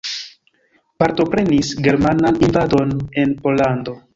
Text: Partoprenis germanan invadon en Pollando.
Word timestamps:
Partoprenis 1.03 1.69
germanan 1.89 2.43
invadon 2.49 2.99
en 3.25 3.37
Pollando. 3.45 3.99